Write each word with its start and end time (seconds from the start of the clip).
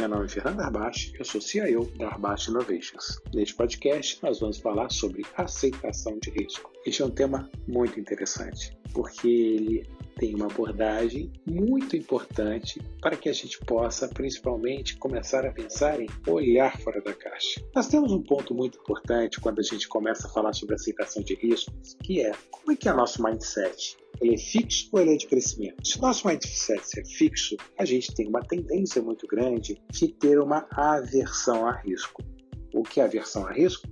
Meu 0.00 0.08
nome 0.08 0.24
é 0.24 0.28
Fernando 0.28 0.60
Arbache, 0.60 1.12
eu 1.16 1.24
sou 1.24 1.40
CIO 1.40 1.84
da 1.96 2.08
Arbache 2.08 2.50
Innovations. 2.50 3.20
Neste 3.32 3.54
podcast, 3.54 4.18
nós 4.20 4.40
vamos 4.40 4.58
falar 4.58 4.90
sobre 4.90 5.24
aceitação 5.36 6.18
de 6.18 6.30
risco. 6.30 6.72
Este 6.84 7.02
é 7.02 7.04
um 7.04 7.10
tema 7.10 7.48
muito 7.68 8.00
interessante, 8.00 8.76
porque 8.92 9.28
ele 9.28 9.88
tem 10.14 10.34
uma 10.34 10.46
abordagem 10.46 11.32
muito 11.46 11.96
importante 11.96 12.80
para 13.00 13.16
que 13.16 13.28
a 13.28 13.32
gente 13.32 13.58
possa, 13.60 14.08
principalmente, 14.08 14.96
começar 14.96 15.44
a 15.44 15.52
pensar 15.52 16.00
em 16.00 16.08
olhar 16.26 16.80
fora 16.80 17.00
da 17.00 17.12
caixa. 17.12 17.60
Nós 17.74 17.88
temos 17.88 18.12
um 18.12 18.22
ponto 18.22 18.54
muito 18.54 18.78
importante 18.78 19.40
quando 19.40 19.60
a 19.60 19.62
gente 19.62 19.88
começa 19.88 20.26
a 20.26 20.30
falar 20.30 20.52
sobre 20.52 20.74
aceitação 20.74 21.22
de 21.22 21.34
riscos, 21.34 21.96
que 22.02 22.20
é 22.20 22.32
como 22.50 22.72
é 22.72 22.76
que 22.76 22.88
é 22.88 22.92
nosso 22.92 23.22
mindset? 23.22 23.96
Ele 24.20 24.34
é 24.34 24.38
fixo 24.38 24.88
ou 24.92 25.00
ele 25.00 25.14
é 25.14 25.16
de 25.16 25.26
crescimento? 25.26 25.86
Se 25.86 26.00
nosso 26.00 26.26
mindset 26.26 27.00
é 27.00 27.04
fixo, 27.04 27.56
a 27.78 27.84
gente 27.84 28.14
tem 28.14 28.28
uma 28.28 28.40
tendência 28.40 29.02
muito 29.02 29.26
grande 29.26 29.80
de 29.90 30.08
ter 30.08 30.38
uma 30.40 30.66
aversão 30.70 31.66
a 31.66 31.72
risco. 31.72 32.22
O 32.72 32.82
que 32.82 33.00
é 33.00 33.04
aversão 33.04 33.46
a 33.46 33.52
risco? 33.52 33.88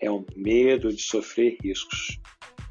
É 0.00 0.10
o 0.10 0.24
medo 0.34 0.92
de 0.92 1.02
sofrer 1.02 1.56
riscos. 1.62 2.18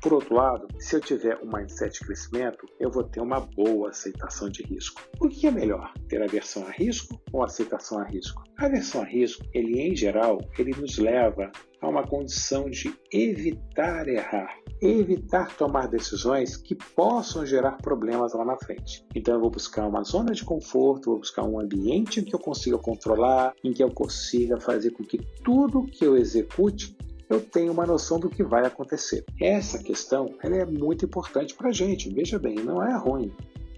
Por 0.02 0.14
outro 0.14 0.36
lado, 0.36 0.68
se 0.80 0.96
eu 0.96 1.02
tiver 1.02 1.40
um 1.42 1.52
mindset 1.52 2.00
de 2.00 2.06
crescimento, 2.06 2.66
eu 2.80 2.92
vou 2.92 3.04
ter 3.04 3.22
uma 3.22 3.40
boa 3.40 3.90
aceitação 3.90 4.50
de 4.50 4.64
risco. 4.64 5.02
O 5.20 5.28
que 5.28 5.48
é 5.48 5.52
melhor, 5.52 5.92
ter 6.08 6.22
aversão 6.22 6.66
a 6.68 6.72
risco 6.72 7.20
ou 7.32 7.44
aceitação 7.44 8.00
a 8.00 8.04
risco? 8.04 8.44
A 8.58 8.66
aversão 8.66 9.02
a 9.02 9.06
risco, 9.06 9.44
ele 9.54 9.80
em 9.82 9.96
geral, 9.96 10.40
ele 10.58 10.72
nos 10.80 10.98
leva 10.98 11.52
a 11.82 11.90
uma 11.90 12.06
condição 12.08 12.70
de 12.70 12.94
evitar 13.12 14.08
errar, 14.08 14.56
evitar 14.82 15.56
tomar 15.56 15.88
decisões 15.88 16.58
que 16.58 16.76
possam 16.76 17.46
gerar 17.46 17.78
problemas 17.78 18.34
lá 18.34 18.46
na 18.46 18.58
frente. 18.58 19.06
Então 19.14 19.36
eu 19.36 19.42
vou 19.42 19.50
buscar 19.50 19.88
uma 19.88 20.04
zona 20.04 20.34
de 20.34 20.44
conforto, 20.44 21.12
vou 21.12 21.20
buscar 21.20 21.44
um 21.44 21.60
ambiente 21.60 22.20
em 22.20 22.24
que 22.24 22.34
eu 22.34 22.40
consiga 22.40 22.78
controlar, 22.78 23.54
em 23.64 23.74
que 23.74 23.84
eu 23.84 23.92
consiga 23.92 24.60
fazer 24.60 24.92
com 24.92 25.04
que 25.04 25.18
tudo 25.44 25.86
que 25.86 26.06
eu 26.06 26.18
execute 26.18 26.96
eu 27.30 27.42
tenho 27.42 27.72
uma 27.72 27.86
noção 27.86 28.20
do 28.20 28.30
que 28.30 28.44
vai 28.44 28.66
acontecer. 28.66 29.26
Essa 29.40 29.82
questão 29.82 30.36
ela 30.44 30.56
é 30.56 30.66
muito 30.66 31.06
importante 31.06 31.56
para 31.56 31.70
a 31.70 31.74
gente. 31.74 32.14
Veja 32.14 32.38
bem, 32.38 32.56
não 32.56 32.84
é 32.84 32.96
ruim. 32.98 33.32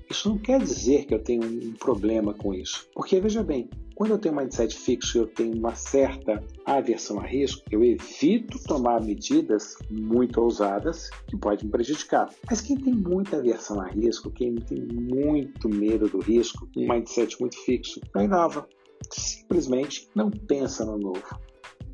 Isso 0.10 0.30
não 0.30 0.38
quer 0.38 0.60
dizer 0.60 1.06
que 1.06 1.14
eu 1.14 1.20
tenho 1.20 1.44
um 1.44 1.74
problema 1.74 2.34
com 2.34 2.54
isso. 2.54 2.88
Porque, 2.94 3.20
veja 3.20 3.44
bem, 3.44 3.70
quando 3.94 4.12
eu 4.12 4.18
tenho 4.18 4.34
um 4.34 4.38
mindset 4.38 4.74
fixo 4.74 5.18
e 5.18 5.22
eu 5.22 5.28
tenho 5.28 5.58
uma 5.58 5.76
certa 5.76 6.42
aversão 6.66 7.20
a 7.20 7.26
risco, 7.26 7.62
eu 7.70 7.84
evito 7.84 8.58
tomar 8.64 9.02
medidas 9.02 9.76
muito 9.90 10.40
ousadas 10.40 11.10
que 11.28 11.36
podem 11.36 11.66
me 11.66 11.72
prejudicar. 11.72 12.30
Mas 12.50 12.62
quem 12.62 12.78
tem 12.78 12.94
muita 12.94 13.38
aversão 13.38 13.82
a 13.82 13.88
risco, 13.88 14.32
quem 14.32 14.56
tem 14.56 14.88
muito 14.88 15.68
medo 15.68 16.08
do 16.08 16.20
risco, 16.20 16.70
um 16.78 16.88
mindset 16.88 17.38
muito 17.42 17.58
fixo, 17.66 18.00
não 18.16 18.24
inova. 18.24 18.66
Simplesmente 19.12 20.08
não 20.16 20.32
pensa 20.32 20.86
no 20.86 20.98
novo 20.98 21.47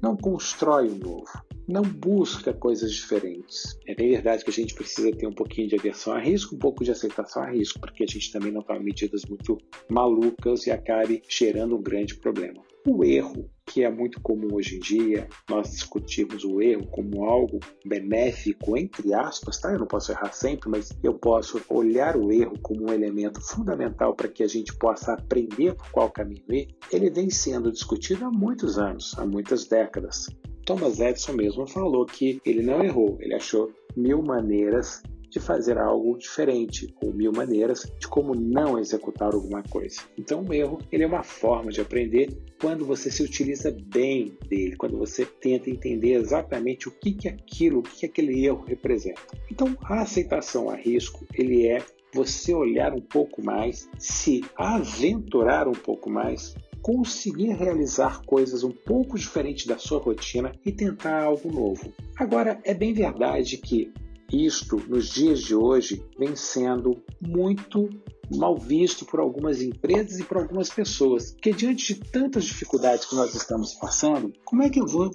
não 0.04 0.18
constrói 0.18 0.90
o 0.90 0.96
novo, 1.00 1.32
não 1.68 1.82
busca 1.82 2.54
coisas 2.54 2.92
diferentes. 2.92 3.78
É 3.88 3.96
bem 3.96 4.10
verdade 4.12 4.44
que 4.44 4.50
a 4.50 4.54
gente 4.54 4.74
precisa 4.74 5.12
ter 5.12 5.28
um 5.28 5.34
pouquinho 5.34 5.68
de 5.68 5.76
aversão 5.76 6.14
a 6.14 6.20
risco, 6.20 6.56
um 6.56 6.60
pouco 6.60 6.84
de 6.84 6.92
aceitação 6.92 7.44
a 7.44 7.50
risco, 7.50 7.80
porque 7.80 8.04
a 8.04 8.08
gente 8.08 8.32
também 8.32 8.52
não 8.52 8.62
toma 8.62 8.80
medidas 8.80 9.24
muito 9.26 9.58
malucas 9.90 10.68
e 10.68 10.72
acabe 10.72 11.22
gerando 11.30 11.76
um 11.76 11.82
grande 11.82 12.16
problema. 12.16 12.62
O 12.86 13.04
erro 13.04 13.50
que 13.66 13.84
é 13.84 13.90
muito 13.90 14.20
comum 14.22 14.56
hoje 14.56 14.76
em 14.76 14.80
dia, 14.80 15.28
nós 15.50 15.72
discutimos 15.72 16.44
o 16.44 16.62
erro 16.62 16.86
como 16.88 17.24
algo 17.24 17.60
benéfico, 17.86 18.78
entre 18.78 19.14
aspas, 19.14 19.60
tá? 19.60 19.72
Eu 19.72 19.80
não 19.80 19.88
posso 19.88 20.12
errar 20.12 20.34
sempre, 20.34 20.70
mas 20.70 20.90
eu 21.02 21.14
posso 21.14 21.62
olhar 21.70 22.18
o 22.18 22.32
erro 22.32 22.60
como 22.62 22.90
um 22.90 22.94
elemento 22.94 23.40
fundamental 23.42 24.14
para 24.14 24.28
que 24.28 24.44
a 24.44 24.48
gente 24.48 24.76
possa 24.76 25.14
aprender 25.14 25.76
por 25.76 25.92
qual 25.92 26.12
caminho 26.12 26.44
ir. 26.50 26.76
Ele 26.92 27.10
vem 27.10 27.30
sendo 27.30 27.72
discutido 27.72 28.26
há 28.26 28.32
muitos 28.32 28.78
anos, 28.78 29.18
há 29.18 29.26
muitas 29.26 29.66
décadas. 29.66 30.28
Thomas 30.66 31.00
Edison 31.00 31.34
mesmo 31.34 31.68
falou 31.68 32.06
que 32.06 32.42
ele 32.46 32.62
não 32.62 32.84
errou, 32.84 33.18
ele 33.20 33.34
achou 33.34 33.72
mil 33.96 34.22
maneiras 34.22 35.04
de 35.34 35.40
fazer 35.40 35.80
algo 35.80 36.16
diferente 36.18 36.94
ou 37.02 37.12
mil 37.12 37.32
maneiras 37.32 37.92
de 38.00 38.08
como 38.08 38.36
não 38.36 38.78
executar 38.78 39.34
alguma 39.34 39.64
coisa. 39.64 40.02
Então, 40.16 40.46
o 40.46 40.54
erro 40.54 40.78
ele 40.92 41.04
é 41.04 41.08
uma 41.08 41.24
forma 41.24 41.72
de 41.72 41.82
aprender 41.82 42.30
quando 42.62 42.86
você 42.86 43.10
se 43.10 43.24
utiliza 43.24 43.76
bem 43.88 44.38
dele, 44.48 44.76
quando 44.76 44.96
você 44.96 45.26
tenta 45.26 45.72
entender 45.72 46.14
exatamente 46.14 46.88
o 46.88 46.92
que, 46.92 47.14
que 47.14 47.28
aquilo, 47.28 47.80
o 47.80 47.82
que, 47.82 48.02
que 48.02 48.06
aquele 48.06 48.46
erro 48.46 48.64
representa. 48.68 49.22
Então, 49.52 49.76
a 49.82 50.02
aceitação 50.02 50.70
a 50.70 50.76
risco 50.76 51.26
ele 51.34 51.66
é 51.66 51.84
você 52.14 52.54
olhar 52.54 52.94
um 52.94 53.02
pouco 53.02 53.44
mais, 53.44 53.90
se 53.98 54.46
aventurar 54.56 55.68
um 55.68 55.74
pouco 55.74 56.12
mais 56.12 56.56
conseguir 56.84 57.54
realizar 57.54 58.22
coisas 58.26 58.64
um 58.64 58.72
pouco 58.72 59.18
diferentes 59.18 59.66
da 59.66 59.78
sua 59.78 60.00
rotina 60.00 60.52
e 60.66 60.72
tentar 60.72 61.24
algo 61.24 61.50
novo. 61.52 61.94
Agora, 62.18 62.60
é 62.66 62.74
bem 62.74 62.94
verdade 62.94 63.58
que 63.58 63.92
isto, 64.32 64.78
nos 64.90 65.10
dias 65.10 65.42
de 65.42 65.56
hoje, 65.56 66.04
vem 66.20 66.36
sendo 66.36 67.02
muito 67.22 67.90
mal 68.36 68.58
visto 68.58 69.06
por 69.06 69.20
algumas 69.20 69.62
empresas 69.62 70.20
e 70.20 70.24
por 70.24 70.38
algumas 70.38 70.70
pessoas. 70.70 71.32
Porque 71.32 71.54
diante 71.54 71.94
de 71.94 72.02
tantas 72.02 72.44
dificuldades 72.46 73.06
que 73.06 73.16
nós 73.16 73.34
estamos 73.34 73.74
passando, 73.76 74.34
como 74.44 74.64
é 74.64 74.70
que 74.70 74.82
eu 74.82 74.88
vou 74.88 75.10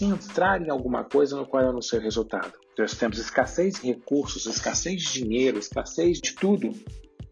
entrar 0.00 0.60
em 0.60 0.68
alguma 0.68 1.02
coisa 1.04 1.36
no 1.36 1.46
qual 1.46 1.62
eu 1.62 1.72
não 1.72 1.80
sei 1.80 1.98
o 1.98 2.02
resultado? 2.02 2.52
Nós 2.78 2.94
temos 2.94 3.18
escassez 3.18 3.80
de 3.80 3.86
recursos, 3.86 4.44
escassez 4.44 5.00
de 5.02 5.22
dinheiro, 5.22 5.58
escassez 5.58 6.20
de 6.20 6.34
tudo. 6.34 6.74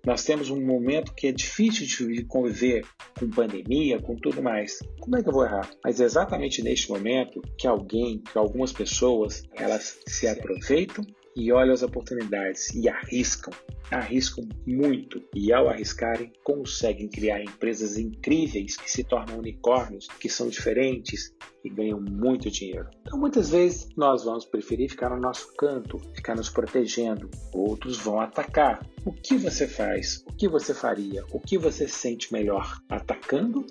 Nós 0.05 0.23
temos 0.23 0.51
um 0.51 0.61
momento 0.61 1.15
que 1.15 1.29
é 1.29 1.33
difícil 1.33 1.87
de 1.87 2.25
conviver 2.25 2.85
com 3.19 3.31
pandemia, 3.31 3.99
com 4.01 4.15
tudo 4.17 4.43
mais. 4.43 4.79
Como 5.01 5.17
é 5.17 5.23
que 5.23 5.29
eu 5.29 5.33
vou 5.33 5.45
errar? 5.45 5.71
Mas 5.83 6.01
é 6.01 6.05
exatamente 6.05 6.63
neste 6.63 6.91
momento 6.91 7.41
que 7.59 7.67
alguém, 7.67 8.19
que 8.19 8.37
algumas 8.37 8.73
pessoas, 8.73 9.43
elas 9.55 9.99
se 10.07 10.29
aproveitam 10.29 11.05
e 11.37 11.53
olham 11.53 11.73
as 11.73 11.83
oportunidades 11.83 12.73
e 12.75 12.89
arriscam, 12.89 13.53
arriscam 13.91 14.49
muito 14.67 15.23
e 15.35 15.53
ao 15.53 15.69
arriscarem 15.69 16.33
conseguem 16.43 17.09
criar 17.09 17.43
empresas 17.43 17.99
incríveis 17.99 18.77
que 18.77 18.91
se 18.91 19.05
tornam 19.05 19.39
unicórnios, 19.39 20.09
que 20.21 20.29
são 20.29 20.49
diferentes 20.49 21.35
e 21.65 21.71
ganham 21.71 22.01
muito 22.01 22.51
dinheiro. 22.51 22.89
Então 23.03 23.19
muitas 23.19 23.51
vezes 23.51 23.89
nós 23.97 24.25
vamos 24.25 24.45
preferir 24.45 24.91
ficar 24.91 25.11
no 25.11 25.21
nosso 25.21 25.55
canto, 25.57 25.99
ficar 26.15 26.35
nos 26.35 26.51
protegendo, 26.51 27.31
outros 27.53 27.99
vão 27.99 28.21
atacar. 28.21 28.87
O 29.05 29.13
que 29.13 29.37
você 29.37 29.67
faz? 29.67 30.25
O 30.27 30.37
que 30.37 30.49
você 30.49 30.73
faria? 30.73 31.25
O 31.33 31.41
que 31.41 31.59
você 31.59 31.89
sente 31.89 32.33
melhor? 32.33 32.79
Atacando 32.89 33.67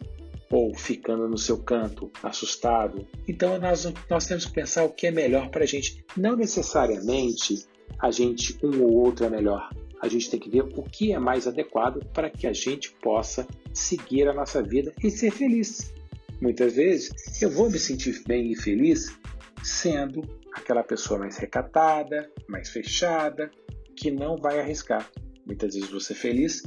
ou 0.49 0.73
ficando 0.75 1.27
no 1.27 1.37
seu 1.37 1.57
canto, 1.57 2.11
assustado. 2.21 3.07
Então 3.27 3.57
nós, 3.59 3.91
nós 4.09 4.25
temos 4.25 4.45
que 4.45 4.53
pensar 4.53 4.83
o 4.83 4.89
que 4.89 5.07
é 5.07 5.11
melhor 5.11 5.49
para 5.49 5.63
a 5.63 5.67
gente. 5.67 6.03
Não 6.15 6.35
necessariamente 6.35 7.65
a 7.99 8.11
gente, 8.11 8.57
um 8.63 8.83
ou 8.83 8.93
outro 8.93 9.25
é 9.25 9.29
melhor. 9.29 9.69
A 10.01 10.07
gente 10.07 10.29
tem 10.29 10.39
que 10.39 10.49
ver 10.49 10.63
o 10.63 10.83
que 10.83 11.13
é 11.13 11.19
mais 11.19 11.47
adequado 11.47 12.05
para 12.13 12.29
que 12.29 12.45
a 12.45 12.53
gente 12.53 12.91
possa 13.01 13.47
seguir 13.73 14.27
a 14.27 14.33
nossa 14.33 14.61
vida 14.61 14.93
e 15.01 15.09
ser 15.09 15.31
feliz. 15.31 15.93
Muitas 16.41 16.75
vezes 16.75 17.41
eu 17.41 17.49
vou 17.49 17.69
me 17.69 17.79
sentir 17.79 18.21
bem 18.27 18.51
e 18.51 18.55
feliz 18.55 19.17
sendo 19.63 20.21
aquela 20.53 20.83
pessoa 20.83 21.19
mais 21.19 21.37
recatada, 21.37 22.29
mais 22.47 22.69
fechada, 22.69 23.49
que 23.95 24.11
não 24.11 24.35
vai 24.35 24.59
arriscar. 24.59 25.09
Muitas 25.45 25.73
vezes 25.73 25.89
você 25.89 26.13
feliz 26.13 26.61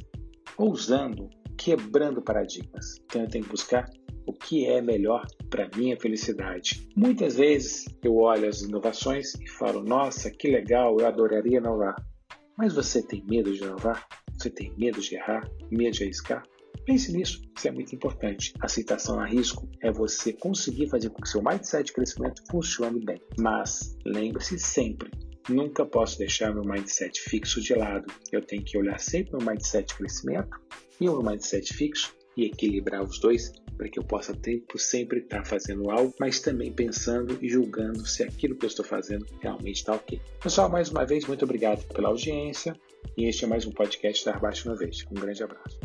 ousando 0.56 1.28
quebrando 1.66 2.22
paradigmas. 2.22 2.94
Então 3.06 3.22
eu 3.22 3.28
tenho 3.28 3.42
que 3.42 3.50
buscar 3.50 3.90
o 4.24 4.32
que 4.32 4.66
é 4.66 4.80
melhor 4.80 5.26
para 5.50 5.68
minha 5.76 5.98
felicidade. 5.98 6.88
Muitas 6.94 7.34
vezes 7.34 7.86
eu 8.04 8.14
olho 8.18 8.48
as 8.48 8.62
inovações 8.62 9.34
e 9.34 9.50
falo: 9.50 9.82
"Nossa, 9.82 10.30
que 10.30 10.48
legal, 10.48 10.96
eu 11.00 11.04
adoraria 11.04 11.58
inovar". 11.58 11.96
Mas 12.56 12.72
você 12.72 13.02
tem 13.02 13.24
medo 13.28 13.52
de 13.52 13.64
inovar? 13.64 14.06
Você 14.38 14.48
tem 14.48 14.72
medo 14.78 15.00
de 15.00 15.16
errar? 15.16 15.50
Medo 15.68 15.96
de 15.96 16.04
arriscar? 16.04 16.44
Pense 16.84 17.12
nisso, 17.12 17.42
isso 17.56 17.66
é 17.66 17.72
muito 17.72 17.92
importante. 17.96 18.52
Aceitação 18.60 19.18
a 19.18 19.26
risco 19.26 19.68
é 19.82 19.90
você 19.90 20.32
conseguir 20.32 20.88
fazer 20.88 21.10
com 21.10 21.20
que 21.20 21.28
seu 21.28 21.42
mindset 21.42 21.86
de 21.86 21.92
crescimento 21.94 22.42
funcione 22.48 23.04
bem. 23.04 23.20
Mas 23.40 23.96
lembre-se 24.06 24.56
sempre 24.56 25.10
Nunca 25.48 25.86
posso 25.86 26.18
deixar 26.18 26.52
meu 26.52 26.64
mindset 26.64 27.20
fixo 27.20 27.60
de 27.60 27.72
lado. 27.72 28.12
Eu 28.32 28.44
tenho 28.44 28.64
que 28.64 28.76
olhar 28.76 28.98
sempre 28.98 29.36
meu 29.36 29.46
mindset 29.46 29.86
de 29.86 29.94
crescimento 29.94 30.50
e 31.00 31.04
meu 31.04 31.22
mindset 31.22 31.72
fixo 31.74 32.14
e 32.36 32.44
equilibrar 32.44 33.02
os 33.02 33.18
dois 33.18 33.52
para 33.76 33.88
que 33.88 33.98
eu 33.98 34.04
possa 34.04 34.34
tempo 34.34 34.78
sempre 34.78 35.20
estar 35.20 35.44
fazendo 35.44 35.90
algo, 35.90 36.14
mas 36.18 36.40
também 36.40 36.72
pensando 36.72 37.38
e 37.42 37.48
julgando 37.48 38.06
se 38.06 38.22
aquilo 38.22 38.56
que 38.56 38.64
eu 38.64 38.68
estou 38.68 38.84
fazendo 38.84 39.26
realmente 39.40 39.76
está 39.76 39.94
ok. 39.94 40.20
Pessoal, 40.42 40.68
mais 40.70 40.90
uma 40.90 41.04
vez, 41.04 41.26
muito 41.26 41.44
obrigado 41.44 41.86
pela 41.88 42.08
audiência 42.08 42.74
e 43.16 43.26
este 43.26 43.44
é 43.44 43.48
mais 43.48 43.66
um 43.66 43.70
podcast 43.70 44.24
da 44.24 44.32
Arbaixo 44.32 44.68
uma 44.68 44.76
vez. 44.76 45.04
Um 45.10 45.14
grande 45.14 45.42
abraço. 45.42 45.78